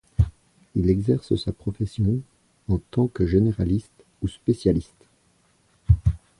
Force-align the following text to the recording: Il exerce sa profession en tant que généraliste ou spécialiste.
Il 0.73 0.89
exerce 0.89 1.35
sa 1.35 1.51
profession 1.51 2.21
en 2.69 2.79
tant 2.89 3.05
que 3.07 3.27
généraliste 3.27 4.03
ou 4.23 4.27
spécialiste. 4.27 5.05